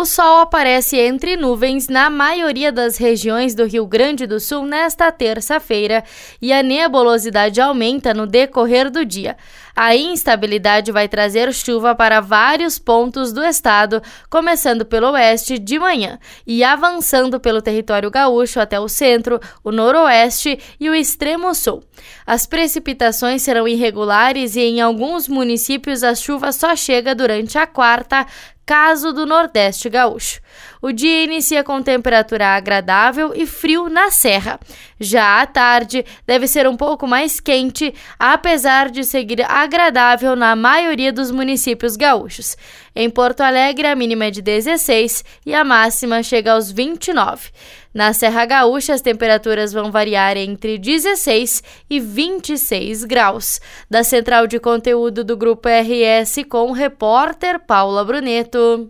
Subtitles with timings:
[0.00, 5.12] O sol aparece entre nuvens na maioria das regiões do Rio Grande do Sul nesta
[5.12, 6.02] terça-feira
[6.40, 9.36] e a nebulosidade aumenta no decorrer do dia.
[9.76, 16.18] A instabilidade vai trazer chuva para vários pontos do estado, começando pelo oeste de manhã
[16.46, 21.82] e avançando pelo território gaúcho até o centro, o noroeste e o extremo sul.
[22.26, 28.26] As precipitações serão irregulares e em alguns municípios a chuva só chega durante a quarta,
[28.70, 30.40] caso do Nordeste Gaúcho.
[30.80, 34.60] O dia inicia com temperatura agradável e frio na serra.
[35.00, 41.12] Já à tarde, deve ser um pouco mais quente, apesar de seguir agradável na maioria
[41.12, 42.56] dos municípios gaúchos.
[42.94, 47.50] Em Porto Alegre, a mínima é de 16 e a máxima chega aos 29.
[47.92, 53.60] Na Serra Gaúcha, as temperaturas vão variar entre 16 e 26 graus.
[53.90, 58.88] Da central de conteúdo do Grupo RS com o repórter Paula Bruneto.